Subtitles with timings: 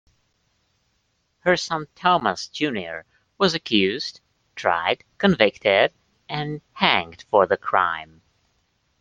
[1.41, 3.05] Her son Thomas Junior
[3.37, 4.19] was accused,
[4.55, 5.93] tried, convicted,
[6.27, 8.23] and hanged for the crime.